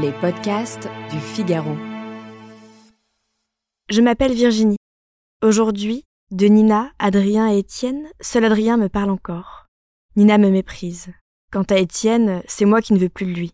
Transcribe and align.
Les 0.00 0.10
podcasts 0.10 0.88
du 1.12 1.20
Figaro. 1.20 1.76
Je 3.88 4.00
m'appelle 4.00 4.32
Virginie. 4.32 4.78
Aujourd'hui, 5.40 6.02
de 6.32 6.46
Nina, 6.46 6.90
Adrien 6.98 7.52
et 7.52 7.58
Étienne, 7.58 8.08
seul 8.20 8.44
Adrien 8.44 8.76
me 8.76 8.88
parle 8.88 9.10
encore. 9.10 9.66
Nina 10.16 10.36
me 10.38 10.50
méprise. 10.50 11.12
Quant 11.52 11.62
à 11.70 11.76
Étienne, 11.76 12.42
c'est 12.48 12.64
moi 12.64 12.82
qui 12.82 12.92
ne 12.92 12.98
veux 12.98 13.08
plus 13.08 13.26
de 13.26 13.32
lui. 13.32 13.52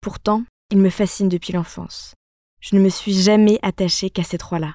Pourtant, 0.00 0.42
il 0.70 0.78
me 0.78 0.90
fascine 0.90 1.28
depuis 1.28 1.52
l'enfance. 1.52 2.14
Je 2.60 2.74
ne 2.74 2.80
me 2.80 2.88
suis 2.88 3.14
jamais 3.14 3.60
attachée 3.62 4.10
qu'à 4.10 4.24
ces 4.24 4.38
trois-là. 4.38 4.74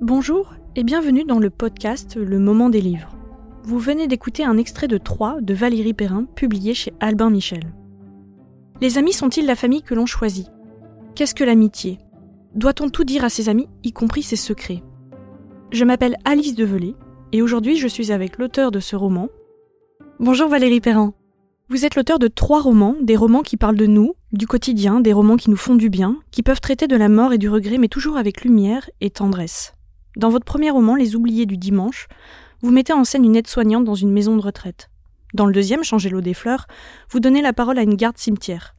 Bonjour 0.00 0.54
et 0.76 0.84
bienvenue 0.84 1.24
dans 1.24 1.40
le 1.40 1.50
podcast 1.50 2.14
Le 2.14 2.38
moment 2.38 2.70
des 2.70 2.80
livres. 2.80 3.15
Vous 3.66 3.80
venez 3.80 4.06
d'écouter 4.06 4.44
un 4.44 4.58
extrait 4.58 4.86
de 4.86 4.96
3 4.96 5.40
de 5.40 5.52
Valérie 5.52 5.92
Perrin, 5.92 6.24
publié 6.36 6.72
chez 6.72 6.92
Albin 7.00 7.30
Michel. 7.30 7.74
Les 8.80 8.96
amis 8.96 9.12
sont-ils 9.12 9.44
la 9.44 9.56
famille 9.56 9.82
que 9.82 9.96
l'on 9.96 10.06
choisit? 10.06 10.46
Qu'est-ce 11.16 11.34
que 11.34 11.42
l'amitié? 11.42 11.98
Doit-on 12.54 12.90
tout 12.90 13.02
dire 13.02 13.24
à 13.24 13.28
ses 13.28 13.48
amis, 13.48 13.66
y 13.82 13.90
compris 13.90 14.22
ses 14.22 14.36
secrets? 14.36 14.84
Je 15.72 15.84
m'appelle 15.84 16.14
Alice 16.24 16.54
Develay 16.54 16.94
et 17.32 17.42
aujourd'hui 17.42 17.74
je 17.74 17.88
suis 17.88 18.12
avec 18.12 18.38
l'auteur 18.38 18.70
de 18.70 18.78
ce 18.78 18.94
roman. 18.94 19.30
Bonjour 20.20 20.48
Valérie 20.48 20.80
Perrin. 20.80 21.12
Vous 21.68 21.84
êtes 21.84 21.96
l'auteur 21.96 22.20
de 22.20 22.28
trois 22.28 22.60
romans, 22.60 22.94
des 23.02 23.16
romans 23.16 23.42
qui 23.42 23.56
parlent 23.56 23.74
de 23.74 23.86
nous, 23.86 24.14
du 24.30 24.46
quotidien, 24.46 25.00
des 25.00 25.12
romans 25.12 25.36
qui 25.36 25.50
nous 25.50 25.56
font 25.56 25.74
du 25.74 25.90
bien, 25.90 26.18
qui 26.30 26.44
peuvent 26.44 26.60
traiter 26.60 26.86
de 26.86 26.94
la 26.94 27.08
mort 27.08 27.32
et 27.32 27.38
du 27.38 27.48
regret, 27.48 27.78
mais 27.78 27.88
toujours 27.88 28.16
avec 28.16 28.44
lumière 28.44 28.88
et 29.00 29.10
tendresse. 29.10 29.72
Dans 30.16 30.30
votre 30.30 30.46
premier 30.46 30.70
roman, 30.70 30.94
Les 30.94 31.16
Oubliés 31.16 31.46
du 31.46 31.56
Dimanche, 31.56 32.06
vous 32.62 32.70
mettez 32.70 32.92
en 32.92 33.04
scène 33.04 33.24
une 33.24 33.36
aide-soignante 33.36 33.84
dans 33.84 33.94
une 33.94 34.12
maison 34.12 34.36
de 34.36 34.42
retraite. 34.42 34.90
Dans 35.34 35.46
le 35.46 35.52
deuxième, 35.52 35.84
Changer 35.84 36.08
l'eau 36.08 36.20
des 36.20 36.34
fleurs, 36.34 36.66
vous 37.10 37.20
donnez 37.20 37.42
la 37.42 37.52
parole 37.52 37.78
à 37.78 37.82
une 37.82 37.96
garde 37.96 38.16
cimetière. 38.16 38.74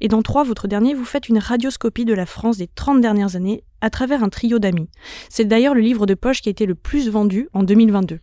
Et 0.00 0.08
dans 0.08 0.22
trois, 0.22 0.42
votre 0.42 0.66
dernier, 0.66 0.94
vous 0.94 1.04
faites 1.04 1.28
une 1.28 1.38
radioscopie 1.38 2.04
de 2.04 2.14
la 2.14 2.26
France 2.26 2.56
des 2.56 2.66
30 2.66 3.00
dernières 3.00 3.36
années 3.36 3.62
à 3.80 3.88
travers 3.88 4.24
un 4.24 4.28
trio 4.28 4.58
d'amis. 4.58 4.88
C'est 5.28 5.44
d'ailleurs 5.44 5.74
le 5.74 5.80
livre 5.80 6.06
de 6.06 6.14
poche 6.14 6.42
qui 6.42 6.48
a 6.48 6.50
été 6.50 6.66
le 6.66 6.74
plus 6.74 7.08
vendu 7.08 7.48
en 7.52 7.62
2022. 7.62 8.18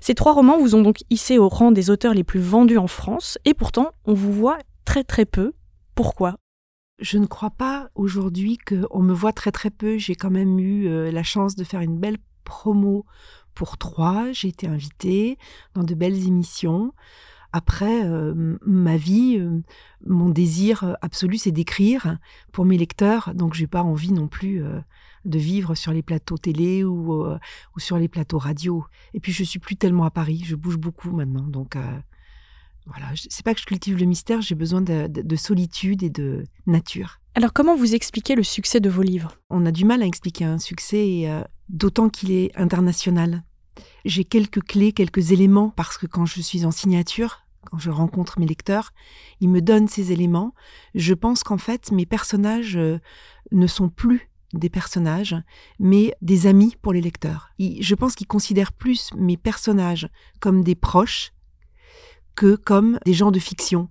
Ces 0.00 0.14
trois 0.14 0.34
romans 0.34 0.58
vous 0.58 0.74
ont 0.74 0.82
donc 0.82 0.98
hissé 1.08 1.38
au 1.38 1.48
rang 1.48 1.72
des 1.72 1.88
auteurs 1.88 2.12
les 2.12 2.24
plus 2.24 2.40
vendus 2.40 2.76
en 2.76 2.86
France, 2.86 3.38
et 3.44 3.54
pourtant, 3.54 3.92
on 4.04 4.12
vous 4.12 4.32
voit 4.32 4.58
très 4.84 5.04
très 5.04 5.24
peu. 5.24 5.52
Pourquoi? 5.94 6.36
Je 6.98 7.18
ne 7.18 7.26
crois 7.26 7.50
pas 7.50 7.88
aujourd'hui 7.94 8.58
qu'on 8.58 9.00
me 9.00 9.14
voit 9.14 9.32
très 9.32 9.52
très 9.52 9.70
peu. 9.70 9.98
J'ai 9.98 10.14
quand 10.14 10.30
même 10.30 10.58
eu 10.58 10.86
euh, 10.86 11.10
la 11.10 11.22
chance 11.22 11.56
de 11.56 11.64
faire 11.64 11.80
une 11.80 11.98
belle 11.98 12.18
promo 12.44 13.04
pour 13.54 13.78
trois. 13.78 14.32
J'ai 14.32 14.48
été 14.48 14.66
invitée 14.66 15.38
dans 15.74 15.84
de 15.84 15.94
belles 15.94 16.26
émissions. 16.26 16.92
Après, 17.52 18.04
euh, 18.04 18.56
ma 18.66 18.96
vie, 18.96 19.36
euh, 19.38 19.60
mon 20.04 20.28
désir 20.28 20.96
absolu, 21.02 21.38
c'est 21.38 21.52
d'écrire 21.52 22.18
pour 22.50 22.64
mes 22.64 22.76
lecteurs. 22.76 23.32
Donc, 23.34 23.54
j'ai 23.54 23.68
pas 23.68 23.82
envie 23.82 24.12
non 24.12 24.26
plus 24.26 24.62
de 25.24 25.38
vivre 25.38 25.74
sur 25.74 25.92
les 25.92 26.02
plateaux 26.02 26.36
télé 26.36 26.82
ou, 26.82 27.24
ou, 27.24 27.78
sur 27.78 27.96
les 27.96 28.08
plateaux 28.08 28.38
radio. 28.38 28.84
Et 29.14 29.20
puis, 29.20 29.32
je 29.32 29.44
suis 29.44 29.60
plus 29.60 29.76
tellement 29.76 30.04
à 30.04 30.10
Paris. 30.10 30.42
Je 30.44 30.56
bouge 30.56 30.78
beaucoup 30.78 31.12
maintenant. 31.12 31.46
Donc, 31.46 31.76
voilà, 32.86 33.06
c'est 33.16 33.44
pas 33.44 33.54
que 33.54 33.60
je 33.60 33.66
cultive 33.66 33.98
le 33.98 34.04
mystère, 34.04 34.42
j'ai 34.42 34.54
besoin 34.54 34.82
de, 34.82 35.36
solitude 35.36 36.02
et 36.02 36.10
de 36.10 36.44
nature. 36.66 37.20
Alors 37.34 37.52
comment 37.52 37.76
vous 37.76 37.94
expliquez 37.94 38.34
le 38.34 38.42
succès 38.42 38.78
de 38.78 38.90
vos 38.90 39.02
livres? 39.02 39.38
On 39.50 39.64
a 39.66 39.72
du 39.72 39.84
mal 39.84 40.02
à 40.02 40.06
expliquer 40.06 40.44
un 40.44 40.58
succès, 40.58 41.24
euh, 41.26 41.42
d'autant 41.68 42.08
qu'il 42.08 42.30
est 42.30 42.56
international. 42.56 43.42
J'ai 44.04 44.24
quelques 44.24 44.62
clés, 44.62 44.92
quelques 44.92 45.32
éléments, 45.32 45.70
parce 45.70 45.98
que 45.98 46.06
quand 46.06 46.26
je 46.26 46.40
suis 46.40 46.64
en 46.64 46.70
signature, 46.70 47.40
quand 47.64 47.78
je 47.78 47.90
rencontre 47.90 48.38
mes 48.38 48.46
lecteurs, 48.46 48.92
ils 49.40 49.48
me 49.48 49.62
donnent 49.62 49.88
ces 49.88 50.12
éléments. 50.12 50.54
Je 50.94 51.14
pense 51.14 51.42
qu'en 51.42 51.58
fait, 51.58 51.90
mes 51.90 52.06
personnages 52.06 52.76
euh, 52.76 52.98
ne 53.52 53.66
sont 53.66 53.88
plus 53.88 54.30
des 54.52 54.70
personnages, 54.70 55.36
mais 55.78 56.14
des 56.22 56.46
amis 56.46 56.76
pour 56.80 56.92
les 56.92 57.00
lecteurs. 57.00 57.50
je 57.58 57.94
pense 57.94 58.14
qu'ils 58.14 58.28
considèrent 58.28 58.72
plus 58.72 59.10
mes 59.16 59.36
personnages 59.36 60.08
comme 60.38 60.62
des 60.62 60.76
proches, 60.76 61.32
que 62.36 62.56
comme 62.56 62.98
des 63.04 63.14
gens 63.14 63.30
de 63.30 63.38
fiction. 63.38 63.88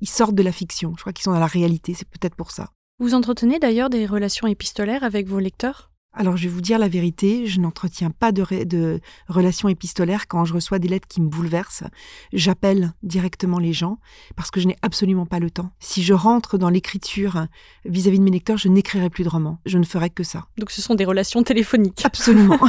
Ils 0.00 0.08
sortent 0.08 0.34
de 0.34 0.42
la 0.42 0.52
fiction. 0.52 0.94
Je 0.96 1.02
crois 1.02 1.12
qu'ils 1.12 1.24
sont 1.24 1.32
dans 1.32 1.38
la 1.38 1.46
réalité. 1.46 1.94
C'est 1.94 2.08
peut-être 2.08 2.34
pour 2.34 2.50
ça. 2.50 2.70
Vous 2.98 3.14
entretenez 3.14 3.58
d'ailleurs 3.58 3.90
des 3.90 4.06
relations 4.06 4.46
épistolaires 4.46 5.04
avec 5.04 5.28
vos 5.28 5.38
lecteurs? 5.38 5.91
Alors 6.14 6.36
je 6.36 6.44
vais 6.44 6.54
vous 6.54 6.60
dire 6.60 6.78
la 6.78 6.88
vérité, 6.88 7.46
je 7.46 7.60
n'entretiens 7.60 8.10
pas 8.10 8.32
de, 8.32 8.64
de 8.64 9.00
relations 9.28 9.68
épistolaires 9.68 10.28
quand 10.28 10.44
je 10.44 10.54
reçois 10.54 10.78
des 10.78 10.88
lettres 10.88 11.08
qui 11.08 11.20
me 11.20 11.28
bouleversent. 11.28 11.84
J'appelle 12.32 12.92
directement 13.02 13.58
les 13.58 13.72
gens 13.72 13.98
parce 14.36 14.50
que 14.50 14.60
je 14.60 14.68
n'ai 14.68 14.76
absolument 14.82 15.26
pas 15.26 15.38
le 15.38 15.50
temps. 15.50 15.70
Si 15.80 16.02
je 16.02 16.14
rentre 16.14 16.58
dans 16.58 16.68
l'écriture 16.68 17.46
vis-à-vis 17.84 18.18
de 18.18 18.24
mes 18.24 18.30
lecteurs, 18.30 18.58
je 18.58 18.68
n'écrirai 18.68 19.10
plus 19.10 19.24
de 19.24 19.28
romans. 19.28 19.58
Je 19.66 19.78
ne 19.78 19.84
ferai 19.84 20.10
que 20.10 20.22
ça. 20.22 20.46
Donc 20.58 20.70
ce 20.70 20.82
sont 20.82 20.94
des 20.94 21.04
relations 21.04 21.42
téléphoniques. 21.42 22.04
Absolument. 22.04 22.58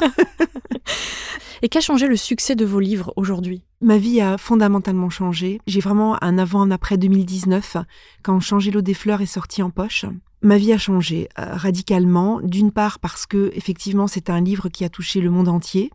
Et 1.62 1.70
qu'a 1.70 1.82
changé 1.82 2.08
le 2.08 2.18
succès 2.18 2.56
de 2.56 2.66
vos 2.66 2.80
livres 2.80 3.14
aujourd'hui? 3.16 3.64
Ma 3.82 3.98
vie 3.98 4.22
a 4.22 4.38
fondamentalement 4.38 5.10
changé. 5.10 5.60
J'ai 5.68 5.80
vraiment 5.80 6.22
un 6.24 6.38
avant, 6.38 6.62
un 6.62 6.72
après 6.72 6.98
2019, 6.98 7.78
quand 8.22 8.40
Changer 8.40 8.72
l'eau 8.72 8.82
des 8.82 8.94
fleurs 8.94 9.22
est 9.22 9.26
sorti 9.26 9.62
en 9.64 9.70
poche. 9.70 10.06
Ma 10.44 10.58
vie 10.58 10.74
a 10.74 10.78
changé 10.78 11.30
euh, 11.40 11.56
radicalement, 11.56 12.42
d'une 12.42 12.74
part 12.74 13.00
parce 13.00 13.26
que 13.26 13.50
effectivement 13.56 14.08
c'est 14.08 14.30
un 14.30 14.42
livre 14.42 14.68
qui 14.68 14.84
a 14.84 14.90
touché 14.90 15.22
le 15.22 15.30
monde 15.30 15.48
entier, 15.48 15.90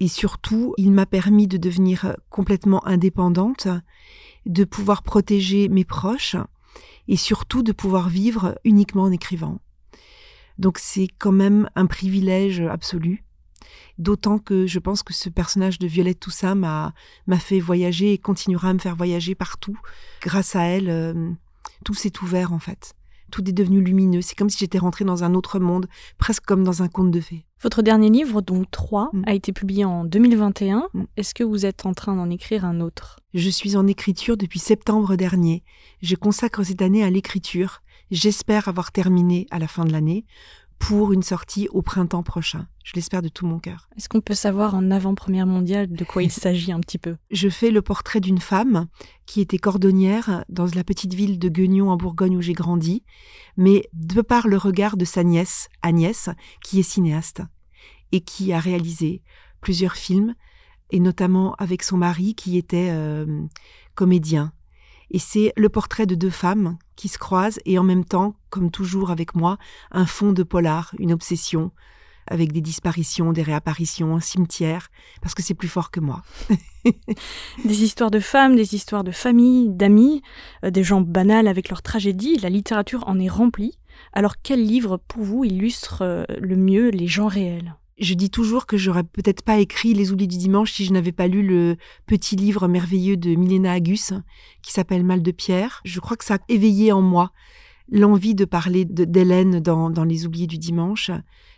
et 0.00 0.08
surtout 0.08 0.74
il 0.76 0.92
m'a 0.92 1.06
permis 1.06 1.48
de 1.48 1.56
devenir 1.56 2.14
complètement 2.28 2.86
indépendante, 2.86 3.68
de 4.44 4.64
pouvoir 4.64 5.02
protéger 5.02 5.70
mes 5.70 5.84
proches, 5.84 6.36
et 7.08 7.16
surtout 7.16 7.62
de 7.62 7.72
pouvoir 7.72 8.10
vivre 8.10 8.58
uniquement 8.64 9.04
en 9.04 9.12
écrivant. 9.12 9.60
Donc 10.58 10.76
c'est 10.78 11.08
quand 11.18 11.32
même 11.32 11.70
un 11.74 11.86
privilège 11.86 12.60
absolu. 12.60 13.24
D'autant 13.96 14.38
que 14.38 14.66
je 14.66 14.78
pense 14.78 15.02
que 15.02 15.14
ce 15.14 15.30
personnage 15.30 15.78
de 15.78 15.86
Violette 15.86 16.20
Toussaint 16.20 16.54
m'a 16.54 16.92
m'a 17.26 17.38
fait 17.38 17.60
voyager 17.60 18.12
et 18.12 18.18
continuera 18.18 18.68
à 18.68 18.74
me 18.74 18.78
faire 18.78 18.96
voyager 18.96 19.34
partout. 19.34 19.78
Grâce 20.20 20.54
à 20.54 20.64
elle, 20.64 20.90
euh, 20.90 21.30
tout 21.82 21.94
s'est 21.94 22.22
ouvert 22.22 22.52
en 22.52 22.58
fait. 22.58 22.94
Tout 23.32 23.48
est 23.48 23.52
devenu 23.52 23.80
lumineux. 23.80 24.20
C'est 24.20 24.36
comme 24.36 24.50
si 24.50 24.58
j'étais 24.58 24.78
rentrée 24.78 25.04
dans 25.04 25.24
un 25.24 25.34
autre 25.34 25.58
monde, 25.58 25.88
presque 26.18 26.44
comme 26.44 26.62
dans 26.62 26.82
un 26.82 26.88
conte 26.88 27.10
de 27.10 27.20
fées. 27.20 27.44
Votre 27.62 27.80
dernier 27.80 28.10
livre, 28.10 28.42
donc 28.42 28.70
3, 28.70 29.10
mm. 29.12 29.22
a 29.26 29.34
été 29.34 29.52
publié 29.52 29.84
en 29.84 30.04
2021. 30.04 30.88
Mm. 30.92 31.04
Est-ce 31.16 31.34
que 31.34 31.42
vous 31.42 31.64
êtes 31.64 31.86
en 31.86 31.94
train 31.94 32.14
d'en 32.14 32.28
écrire 32.28 32.64
un 32.64 32.80
autre? 32.80 33.20
Je 33.34 33.48
suis 33.48 33.74
en 33.74 33.86
écriture 33.86 34.36
depuis 34.36 34.58
septembre 34.58 35.16
dernier. 35.16 35.64
Je 36.02 36.14
consacre 36.14 36.62
cette 36.62 36.82
année 36.82 37.02
à 37.02 37.10
l'écriture. 37.10 37.82
J'espère 38.10 38.68
avoir 38.68 38.92
terminé 38.92 39.46
à 39.50 39.58
la 39.58 39.66
fin 39.66 39.86
de 39.86 39.92
l'année 39.92 40.26
pour 40.82 41.12
une 41.12 41.22
sortie 41.22 41.68
au 41.70 41.80
printemps 41.80 42.24
prochain. 42.24 42.66
Je 42.82 42.94
l'espère 42.96 43.22
de 43.22 43.28
tout 43.28 43.46
mon 43.46 43.60
cœur. 43.60 43.88
Est-ce 43.96 44.08
qu'on 44.08 44.20
peut 44.20 44.34
savoir 44.34 44.74
en 44.74 44.90
avant-première 44.90 45.46
mondiale 45.46 45.88
de 45.88 46.04
quoi 46.04 46.24
il 46.24 46.32
s'agit 46.32 46.72
un 46.72 46.80
petit 46.80 46.98
peu? 46.98 47.16
Je 47.30 47.48
fais 47.48 47.70
le 47.70 47.82
portrait 47.82 48.18
d'une 48.18 48.40
femme 48.40 48.88
qui 49.24 49.40
était 49.40 49.58
cordonnière 49.58 50.44
dans 50.48 50.66
la 50.74 50.82
petite 50.82 51.14
ville 51.14 51.38
de 51.38 51.48
Guignon 51.48 51.90
en 51.90 51.96
Bourgogne 51.96 52.36
où 52.36 52.42
j'ai 52.42 52.52
grandi, 52.52 53.04
mais 53.56 53.88
de 53.92 54.22
par 54.22 54.48
le 54.48 54.56
regard 54.56 54.96
de 54.96 55.04
sa 55.04 55.22
nièce, 55.22 55.68
Agnès, 55.82 56.30
qui 56.64 56.80
est 56.80 56.82
cinéaste 56.82 57.42
et 58.10 58.20
qui 58.20 58.52
a 58.52 58.58
réalisé 58.58 59.22
plusieurs 59.60 59.94
films, 59.94 60.34
et 60.90 60.98
notamment 60.98 61.54
avec 61.54 61.84
son 61.84 61.96
mari 61.96 62.34
qui 62.34 62.58
était 62.58 62.90
euh, 62.90 63.44
comédien 63.94 64.52
et 65.12 65.18
c'est 65.18 65.52
le 65.56 65.68
portrait 65.68 66.06
de 66.06 66.14
deux 66.14 66.30
femmes 66.30 66.78
qui 66.96 67.08
se 67.08 67.18
croisent 67.18 67.60
et 67.66 67.78
en 67.78 67.84
même 67.84 68.04
temps, 68.04 68.34
comme 68.50 68.70
toujours 68.70 69.10
avec 69.10 69.34
moi, 69.34 69.58
un 69.90 70.06
fond 70.06 70.32
de 70.32 70.42
polar, 70.42 70.94
une 70.98 71.12
obsession, 71.12 71.70
avec 72.26 72.52
des 72.52 72.62
disparitions, 72.62 73.32
des 73.32 73.42
réapparitions, 73.42 74.16
un 74.16 74.20
cimetière, 74.20 74.88
parce 75.20 75.34
que 75.34 75.42
c'est 75.42 75.54
plus 75.54 75.68
fort 75.68 75.90
que 75.90 76.00
moi. 76.00 76.22
des 77.64 77.84
histoires 77.84 78.10
de 78.10 78.20
femmes, 78.20 78.56
des 78.56 78.74
histoires 78.74 79.04
de 79.04 79.12
famille, 79.12 79.68
d'amis, 79.68 80.22
euh, 80.64 80.70
des 80.70 80.82
gens 80.82 81.02
banals 81.02 81.48
avec 81.48 81.68
leur 81.68 81.82
tragédie, 81.82 82.38
la 82.38 82.48
littérature 82.48 83.06
en 83.06 83.18
est 83.18 83.28
remplie. 83.28 83.78
Alors 84.14 84.36
quel 84.42 84.64
livre 84.64 84.96
pour 84.96 85.22
vous 85.22 85.44
illustre 85.44 86.02
euh, 86.02 86.24
le 86.40 86.56
mieux 86.56 86.88
les 86.88 87.06
gens 87.06 87.28
réels? 87.28 87.74
Je 87.98 88.14
dis 88.14 88.30
toujours 88.30 88.66
que 88.66 88.76
j'aurais 88.76 89.04
peut-être 89.04 89.42
pas 89.42 89.58
écrit 89.58 89.94
Les 89.94 90.12
Oubliés 90.12 90.28
du 90.28 90.38
dimanche 90.38 90.72
si 90.72 90.84
je 90.84 90.92
n'avais 90.92 91.12
pas 91.12 91.28
lu 91.28 91.42
le 91.42 91.76
petit 92.06 92.36
livre 92.36 92.68
merveilleux 92.68 93.16
de 93.16 93.34
Milena 93.34 93.72
Agus 93.72 94.12
qui 94.62 94.72
s'appelle 94.72 95.04
Mal 95.04 95.22
de 95.22 95.30
pierre. 95.30 95.80
Je 95.84 96.00
crois 96.00 96.16
que 96.16 96.24
ça 96.24 96.34
a 96.34 96.38
éveillé 96.48 96.92
en 96.92 97.02
moi 97.02 97.32
l'envie 97.90 98.34
de 98.34 98.44
parler 98.44 98.84
d'Hélène 98.84 99.60
dans, 99.60 99.90
dans 99.90 100.04
Les 100.04 100.26
Oubliés 100.26 100.46
du 100.46 100.58
dimanche 100.58 101.10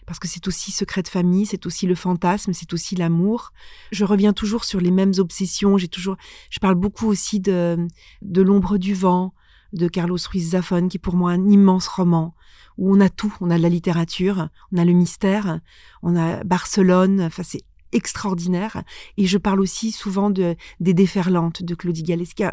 parce 0.07 0.19
que 0.19 0.29
c'est 0.29 0.47
aussi 0.49 0.71
secret 0.71 1.03
de 1.03 1.09
famille, 1.09 1.47
c'est 1.47 1.65
aussi 1.67 1.87
le 1.87 1.95
fantasme, 1.95 2.53
c'est 2.53 2.73
aussi 2.73 2.95
l'amour. 2.95 3.53
Je 3.91 4.05
reviens 4.05 4.33
toujours 4.33 4.65
sur 4.65 4.81
les 4.81 4.91
mêmes 4.91 5.13
obsessions. 5.19 5.79
J'ai 5.79 5.89
toujours, 5.89 6.17
je 6.51 6.59
parle 6.59 6.75
beaucoup 6.75 7.07
aussi 7.07 7.41
de 7.41 7.79
de 8.21 8.43
l'ombre 8.43 8.77
du 8.77 8.93
vent 8.95 9.33
de 9.75 9.89
Carlos 9.89 10.19
Ruiz 10.31 10.51
Zafón, 10.51 10.89
qui 10.89 10.97
est 10.97 10.99
pour 10.99 11.17
moi 11.17 11.33
un 11.33 11.49
immense 11.49 11.89
roman 11.89 12.35
où 12.79 12.95
on 12.95 13.01
a 13.01 13.09
tout. 13.09 13.35
On 13.41 13.51
a 13.51 13.59
la 13.59 13.69
littérature, 13.69 14.49
on 14.73 14.79
a 14.79 14.85
le 14.85 14.93
mystère, 14.93 15.61
on 16.03 16.17
a 16.17 16.43
Barcelone. 16.45 17.21
Enfin, 17.21 17.43
c'est 17.43 17.63
extraordinaire. 17.93 18.83
Et 19.17 19.27
je 19.27 19.39
parle 19.39 19.61
aussi 19.61 19.93
souvent 19.93 20.31
de, 20.31 20.57
des 20.81 20.95
Déferlantes 20.95 21.63
de 21.63 21.75
Claudie 21.75 22.03
Gallès, 22.03 22.35
qui, 22.35 22.45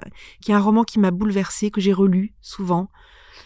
qui 0.41 0.51
est 0.51 0.55
un 0.55 0.59
roman 0.59 0.83
qui 0.83 0.99
m'a 0.99 1.11
bouleversée, 1.11 1.71
que 1.71 1.81
j'ai 1.81 1.93
relu 1.93 2.33
souvent. 2.41 2.89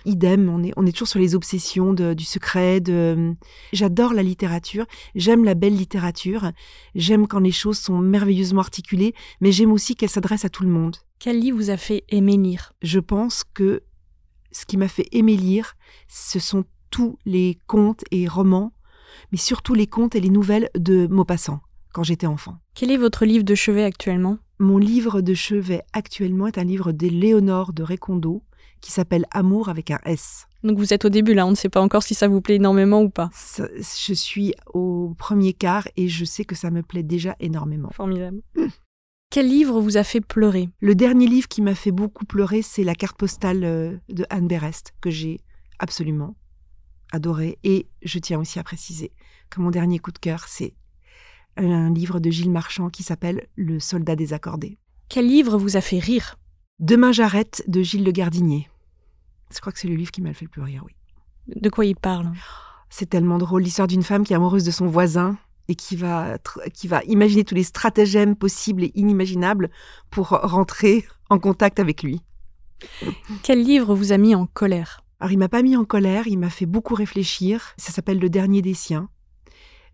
Idem, 0.06 0.50
on 0.50 0.64
est, 0.64 0.72
on 0.78 0.86
est 0.86 0.92
toujours 0.92 1.08
sur 1.08 1.20
les 1.20 1.36
obsessions 1.36 1.94
de, 1.94 2.14
du 2.14 2.24
secret. 2.24 2.80
De... 2.80 3.36
J'adore 3.74 4.14
la 4.14 4.24
littérature, 4.24 4.86
j'aime 5.16 5.44
la 5.44 5.56
belle 5.56 5.76
littérature, 5.76 6.52
j'aime 6.94 7.28
quand 7.28 7.40
les 7.40 7.52
choses 7.52 7.80
sont 7.80 8.00
merveilleusement 8.00 8.62
articulées, 8.62 9.14
mais 9.42 9.52
j'aime 9.52 9.72
aussi 9.72 9.96
qu'elles 9.96 10.10
s'adressent 10.10 10.46
à 10.46 10.50
tout 10.50 10.64
le 10.64 10.70
monde. 10.70 10.98
Quel 11.20 11.40
livre 11.40 11.58
vous 11.58 11.70
a 11.70 11.78
fait 11.78 12.04
aimer 12.10 12.38
lire? 12.38 12.74
Je 12.82 13.00
pense 13.00 13.44
que 13.44 13.84
ce 14.52 14.66
qui 14.66 14.78
m'a 14.78 14.88
fait 14.88 15.08
aimer 15.12 15.36
lire, 15.36 15.76
ce 16.08 16.40
sont 16.40 16.66
tous 16.92 17.18
les 17.26 17.60
contes 17.68 18.04
et 18.12 18.28
romans, 18.28 18.74
mais 19.32 19.38
surtout 19.38 19.74
les 19.74 19.88
contes 19.88 20.16
et 20.16 20.22
les 20.22 20.30
nouvelles 20.30 20.70
de 20.78 21.08
Maupassant, 21.08 21.62
quand 21.94 22.04
j'étais 22.04 22.28
enfant. 22.28 22.58
Quel 22.74 22.92
est 22.92 22.98
votre 22.98 23.26
livre 23.26 23.44
de 23.44 23.56
chevet 23.56 23.84
actuellement? 23.84 24.38
Mon 24.60 24.78
livre 24.78 25.20
de 25.20 25.34
chevet 25.34 25.82
actuellement 25.92 26.48
est 26.48 26.58
un 26.58 26.64
livre 26.64 26.94
de 26.94 27.08
Léonore 27.08 27.74
de 27.74 27.84
Récondo, 27.84 28.44
qui 28.86 28.92
s'appelle 28.92 29.26
Amour 29.32 29.70
avec 29.70 29.90
un 29.90 29.98
S. 30.06 30.46
Donc 30.64 30.78
vous 30.78 30.94
êtes 30.94 31.06
au 31.06 31.10
début 31.10 31.34
là, 31.34 31.48
on 31.48 31.50
ne 31.50 31.56
sait 31.56 31.70
pas 31.70 31.82
encore 31.82 32.04
si 32.04 32.14
ça 32.14 32.28
vous 32.28 32.40
plaît 32.40 32.56
énormément 32.56 33.02
ou 33.02 33.10
pas. 33.10 33.32
Ça, 33.34 33.68
je 33.76 34.14
suis 34.14 34.54
au 34.76 35.16
premier 35.18 35.54
quart 35.54 35.88
et 35.98 36.08
je 36.08 36.24
sais 36.24 36.46
que 36.46 36.54
ça 36.54 36.70
me 36.70 36.84
plaît 36.84 37.02
déjà 37.02 37.36
énormément. 37.40 37.90
Formidable. 37.92 38.42
Quel 39.32 39.50
livre 39.50 39.82
vous 39.82 39.98
a 39.98 40.04
fait 40.04 40.22
pleurer? 40.22 40.70
Le 40.82 40.94
dernier 40.94 41.26
livre 41.26 41.48
qui 41.48 41.64
m'a 41.64 41.74
fait 41.74 41.92
beaucoup 41.92 42.26
pleurer, 42.26 42.62
c'est 42.62 42.84
La 42.84 42.94
carte 42.94 43.18
postale 43.18 43.64
euh, 43.64 43.98
de 44.08 44.24
Anne 44.30 44.48
Berest, 44.48 44.94
que 45.02 45.10
j'ai 45.10 45.40
absolument 45.80 46.36
adoré. 47.12 47.58
Et 47.64 47.88
je 48.04 48.20
tiens 48.20 48.40
aussi 48.40 48.60
à 48.60 48.64
préciser 48.64 49.12
que 49.50 49.62
mon 49.62 49.72
dernier 49.72 49.98
coup 49.98 50.12
de 50.12 50.20
cœur, 50.20 50.46
c'est 50.48 50.76
un 51.58 51.92
livre 51.92 52.20
de 52.20 52.30
Gilles 52.30 52.52
Marchand 52.52 52.90
qui 52.90 53.02
s'appelle 53.02 53.48
Le 53.56 53.80
soldat 53.80 54.16
désaccordé. 54.16 54.78
Quel 55.10 55.28
livre 55.28 55.58
vous 55.58 55.76
a 55.76 55.82
fait 55.82 56.00
rire? 56.00 56.36
Demain 56.80 57.12
j'arrête 57.12 57.64
de 57.68 57.82
Gilles 57.82 58.04
Le 58.04 58.12
Gardinier. 58.12 58.70
Je 59.54 59.60
crois 59.60 59.72
que 59.72 59.80
c'est 59.80 59.88
le 59.88 59.96
livre 59.96 60.12
qui 60.12 60.22
m'a 60.22 60.34
fait 60.34 60.46
le 60.46 60.50
plus 60.50 60.62
rire, 60.62 60.84
oui. 60.86 60.94
De 61.48 61.70
quoi 61.70 61.86
il 61.86 61.96
parle? 61.96 62.32
C'est 62.90 63.10
tellement 63.10 63.38
drôle, 63.38 63.64
l'histoire 63.64 63.88
d'une 63.88 64.04
femme 64.04 64.24
qui 64.24 64.34
est 64.34 64.36
amoureuse 64.36 64.64
de 64.64 64.72
son 64.72 64.88
voisin 64.88 65.38
et 65.68 65.76
qui 65.76 65.96
va, 65.96 66.38
qui 66.74 66.88
va 66.88 67.04
imaginer 67.04 67.44
tous 67.44 67.56
les 67.56 67.64
stratagèmes 67.64 68.36
possibles 68.36 68.84
et 68.84 68.92
inimaginables 68.96 69.70
pour 70.10 70.30
rentrer 70.30 71.06
en 71.30 71.40
contact 71.40 71.80
avec 71.80 72.04
lui. 72.04 72.22
Quel 73.44 73.64
livre 73.64 73.96
vous 73.96 74.12
a 74.12 74.18
mis 74.18 74.36
en 74.36 74.46
colère? 74.46 75.02
Alors 75.20 75.32
il 75.32 75.38
m'a 75.38 75.50
pas 75.50 75.62
mis 75.62 75.76
en 75.76 75.86
colère, 75.86 76.28
il 76.28 76.38
m'a 76.38 76.50
fait 76.50 76.66
beaucoup 76.66 76.94
réfléchir. 76.94 77.74
Ça 77.78 77.92
s'appelle 77.92 78.20
Le 78.20 78.30
dernier 78.30 78.62
des 78.62 78.74
siens. 78.74 79.10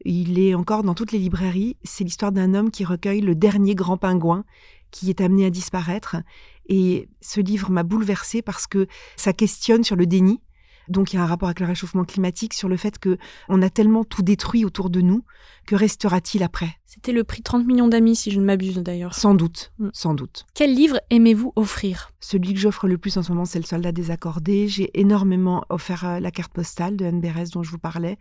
Il 0.04 0.40
est 0.40 0.56
encore 0.56 0.84
dans 0.84 0.96
toutes 0.96 1.12
les 1.12 1.20
librairies. 1.20 1.78
C'est 1.84 2.04
l'histoire 2.04 2.32
d'un 2.32 2.54
homme 2.54 2.72
qui 2.72 2.84
recueille 2.84 3.22
le 3.22 3.36
dernier 3.36 3.76
grand 3.76 3.98
pingouin 3.98 4.46
qui 4.90 5.10
est 5.10 5.22
amené 5.22 5.46
à 5.46 5.50
disparaître. 5.50 6.18
Et 6.68 7.10
ce 7.22 7.42
livre 7.42 7.70
m'a 7.70 7.84
bouleversée 7.84 8.42
parce 8.42 8.68
que 8.68 8.88
ça 9.16 9.34
questionne 9.34 9.84
sur 9.84 9.96
le 9.96 10.06
déni. 10.06 10.42
Donc 10.88 11.14
il 11.14 11.16
y 11.16 11.20
a 11.20 11.24
un 11.24 11.28
rapport 11.28 11.48
avec 11.48 11.60
le 11.60 11.66
réchauffement 11.66 12.04
climatique 12.04 12.54
sur 12.54 12.68
le 12.68 12.78
fait 12.78 13.00
que 13.00 13.18
on 13.50 13.62
a 13.62 13.70
tellement 13.70 14.04
tout 14.04 14.24
détruit 14.24 14.66
autour 14.66 14.90
de 14.90 15.02
nous 15.02 15.24
que 15.66 15.76
restera-t-il 15.76 16.44
après? 16.44 16.70
C'était 16.86 17.14
le 17.14 17.24
prix 17.24 17.42
30 17.42 17.66
millions 17.66 17.88
d'amis 17.88 18.16
si 18.16 18.32
je 18.32 18.40
ne 18.40 18.46
m'abuse 18.46 18.76
d'ailleurs. 18.78 19.14
Sans 19.14 19.34
doute, 19.34 19.72
mm. 19.80 19.90
sans 19.94 20.14
doute. 20.14 20.46
Quel 20.54 20.76
livre 20.76 21.00
aimez-vous 21.10 21.54
offrir? 21.56 22.12
Celui 22.20 22.54
que 22.54 22.60
j'offre 22.60 22.88
le 22.88 22.98
plus 22.98 23.18
en 23.18 23.24
ce 23.24 23.32
moment, 23.32 23.46
c'est 23.46 23.60
Le 23.60 23.66
Soldat 23.66 23.92
désaccordé. 23.92 24.68
J'ai 24.68 24.90
énormément 25.00 25.64
offert 25.70 26.06
euh, 26.06 26.20
la 26.20 26.32
carte 26.32 26.52
postale 26.52 26.98
de 26.98 27.06
Anne 27.06 27.22
Berès 27.22 27.52
dont 27.52 27.64
je 27.64 27.72
vous 27.72 27.78
parlais. 27.78 28.18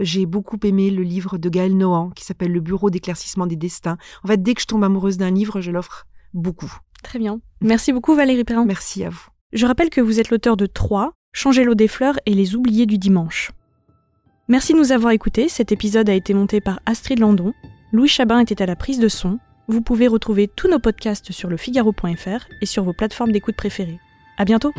J'ai 0.00 0.26
beaucoup 0.26 0.58
aimé 0.64 0.90
le 0.90 1.02
livre 1.02 1.38
de 1.38 1.48
Gaël 1.48 1.76
Nohan 1.76 2.10
qui 2.10 2.24
s'appelle 2.24 2.52
Le 2.52 2.60
Bureau 2.60 2.90
d'éclaircissement 2.90 3.46
des 3.46 3.56
destins. 3.56 3.98
En 4.24 4.28
fait, 4.28 4.42
dès 4.42 4.54
que 4.54 4.62
je 4.62 4.66
tombe 4.66 4.82
amoureuse 4.82 5.18
d'un 5.18 5.30
livre, 5.30 5.60
je 5.60 5.70
l'offre 5.70 6.06
beaucoup. 6.34 6.74
Très 7.02 7.18
bien. 7.18 7.40
Merci 7.60 7.92
beaucoup 7.92 8.14
Valérie 8.14 8.44
Perrin. 8.44 8.64
Merci 8.64 9.04
à 9.04 9.10
vous. 9.10 9.26
Je 9.52 9.66
rappelle 9.66 9.90
que 9.90 10.00
vous 10.00 10.20
êtes 10.20 10.30
l'auteur 10.30 10.56
de 10.56 10.66
Trois, 10.66 11.12
Changer 11.32 11.62
l'eau 11.64 11.74
des 11.74 11.88
fleurs 11.88 12.18
et 12.26 12.34
les 12.34 12.56
oubliés 12.56 12.86
du 12.86 12.98
dimanche. 12.98 13.52
Merci 14.48 14.72
de 14.72 14.78
nous 14.78 14.92
avoir 14.92 15.12
écoutés. 15.12 15.48
Cet 15.48 15.72
épisode 15.72 16.08
a 16.08 16.14
été 16.14 16.34
monté 16.34 16.60
par 16.60 16.80
Astrid 16.86 17.18
Landon. 17.20 17.52
Louis 17.92 18.08
Chabin 18.08 18.40
était 18.40 18.62
à 18.62 18.66
la 18.66 18.76
prise 18.76 18.98
de 18.98 19.08
son. 19.08 19.38
Vous 19.68 19.82
pouvez 19.82 20.08
retrouver 20.08 20.48
tous 20.48 20.68
nos 20.68 20.78
podcasts 20.78 21.30
sur 21.30 21.50
lefigaro.fr 21.50 22.48
et 22.60 22.66
sur 22.66 22.82
vos 22.82 22.94
plateformes 22.94 23.32
d'écoute 23.32 23.56
préférées. 23.56 24.00
À 24.38 24.44
bientôt! 24.44 24.72